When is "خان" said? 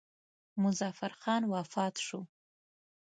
1.21-1.41